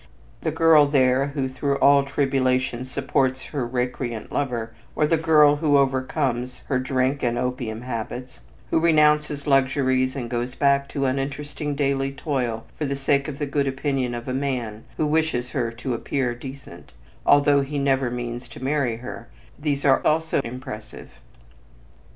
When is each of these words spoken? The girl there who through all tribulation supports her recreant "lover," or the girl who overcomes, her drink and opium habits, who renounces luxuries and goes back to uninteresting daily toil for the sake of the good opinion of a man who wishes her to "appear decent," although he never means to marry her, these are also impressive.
The 0.41 0.49
girl 0.49 0.87
there 0.87 1.27
who 1.27 1.47
through 1.47 1.77
all 1.77 2.03
tribulation 2.05 2.85
supports 2.85 3.45
her 3.45 3.67
recreant 3.67 4.31
"lover," 4.31 4.73
or 4.95 5.05
the 5.05 5.15
girl 5.15 5.57
who 5.57 5.77
overcomes, 5.77 6.63
her 6.69 6.79
drink 6.79 7.21
and 7.21 7.37
opium 7.37 7.81
habits, 7.81 8.39
who 8.71 8.79
renounces 8.79 9.45
luxuries 9.45 10.15
and 10.15 10.27
goes 10.27 10.55
back 10.55 10.89
to 10.89 11.05
uninteresting 11.05 11.75
daily 11.75 12.11
toil 12.11 12.65
for 12.79 12.87
the 12.87 12.95
sake 12.95 13.27
of 13.27 13.37
the 13.37 13.45
good 13.45 13.67
opinion 13.67 14.15
of 14.15 14.27
a 14.27 14.33
man 14.33 14.85
who 14.97 15.05
wishes 15.05 15.51
her 15.51 15.69
to 15.73 15.93
"appear 15.93 16.33
decent," 16.33 16.93
although 17.23 17.61
he 17.61 17.77
never 17.77 18.09
means 18.09 18.47
to 18.47 18.63
marry 18.63 18.97
her, 18.97 19.27
these 19.59 19.85
are 19.85 20.03
also 20.03 20.41
impressive. 20.41 21.11